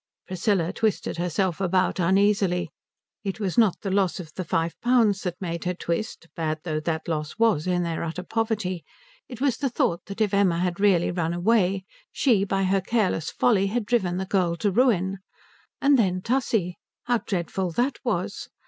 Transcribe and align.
Priscilla 0.25 0.73
twisted 0.73 1.17
herself 1.17 1.61
about 1.61 1.99
uneasily. 1.99 2.71
It 3.23 3.39
was 3.39 3.55
not 3.55 3.79
the 3.81 3.91
loss 3.91 4.19
of 4.19 4.33
the 4.33 4.43
five 4.43 4.73
pounds 4.81 5.21
that 5.21 5.39
made 5.39 5.65
her 5.65 5.75
twist, 5.75 6.25
bad 6.35 6.59
though 6.63 6.79
that 6.79 7.07
loss 7.07 7.37
was 7.37 7.67
in 7.67 7.83
their 7.83 8.03
utter 8.03 8.23
poverty; 8.23 8.83
it 9.29 9.39
was 9.39 9.57
the 9.57 9.69
thought 9.69 10.05
that 10.07 10.19
if 10.19 10.33
Emma 10.33 10.57
had 10.57 10.79
really 10.79 11.11
run 11.11 11.35
away 11.35 11.85
she, 12.11 12.43
by 12.43 12.63
her 12.63 12.81
careless 12.81 13.29
folly, 13.29 13.67
had 13.67 13.85
driven 13.85 14.17
the 14.17 14.25
girl 14.25 14.55
to 14.55 14.71
ruin. 14.71 15.19
And 15.79 15.99
then 15.99 16.23
Tussie. 16.23 16.79
How 17.03 17.19
dreadful 17.19 17.69
that 17.73 17.99
was. 18.03 18.49